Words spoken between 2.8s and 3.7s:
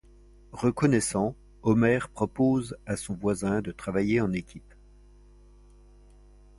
à son voisin